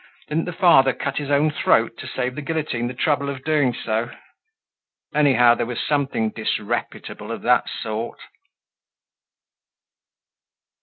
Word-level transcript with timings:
Didn't 0.29 0.45
the 0.45 0.51
father 0.53 0.93
cut 0.93 1.17
his 1.19 1.29
own 1.29 1.51
throat 1.51 1.95
to 1.99 2.07
save 2.07 2.33
the 2.33 2.41
guillotine 2.41 2.87
the 2.87 2.95
trouble 2.95 3.29
of 3.29 3.43
doing 3.43 3.71
so? 3.71 4.09
Anyhow, 5.13 5.53
there 5.53 5.67
was 5.67 5.77
something 5.79 6.31
disreputable 6.31 7.31
of 7.31 7.43
that 7.43 7.69
sort!" 7.69 8.17